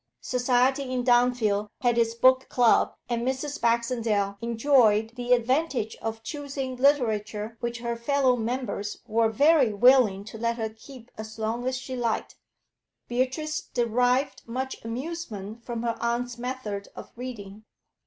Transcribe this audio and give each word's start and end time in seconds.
Society 0.21 0.91
in 0.91 1.03
Dunfield 1.03 1.67
had 1.81 1.95
its 1.95 2.15
book 2.15 2.49
club, 2.49 2.95
and 3.07 3.21
Mrs. 3.21 3.61
Baxendale 3.61 4.35
enjoyed 4.41 5.15
the 5.15 5.33
advantage 5.33 5.95
of 6.01 6.23
choosing 6.23 6.75
literature 6.75 7.55
which 7.59 7.77
her 7.81 7.95
fellow 7.95 8.35
members 8.35 8.97
were 9.05 9.29
very 9.29 9.71
willing 9.71 10.23
to 10.23 10.39
let 10.39 10.57
her 10.57 10.69
keep 10.69 11.11
as 11.19 11.37
long 11.37 11.67
as 11.67 11.77
she 11.77 11.95
liked. 11.95 12.35
Beatrice 13.07 13.61
derived 13.61 14.41
much 14.47 14.83
amusement 14.83 15.63
from 15.63 15.83
her 15.83 15.95
aunt's 16.01 16.35
method 16.39 16.87
of 16.95 17.11
reading. 17.15 17.63